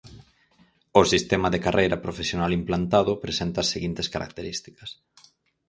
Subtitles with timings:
[0.99, 4.89] O sistema de carreira profesional implantado presenta as seguintes características.